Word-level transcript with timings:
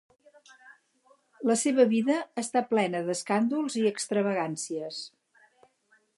La 1.49 1.57
seva 1.65 1.85
vida 1.91 2.15
està 2.45 2.65
plena 2.73 3.03
d'escàndols 3.11 3.79
i 3.83 3.87
extravagàncies. 3.95 5.01